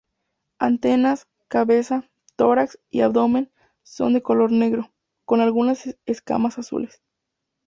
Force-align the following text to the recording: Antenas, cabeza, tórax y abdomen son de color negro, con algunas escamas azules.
Antenas, 0.57 1.27
cabeza, 1.47 2.09
tórax 2.35 2.79
y 2.89 3.01
abdomen 3.01 3.51
son 3.83 4.13
de 4.13 4.23
color 4.23 4.51
negro, 4.51 4.91
con 5.25 5.41
algunas 5.41 5.95
escamas 6.05 6.57
azules. 6.57 7.03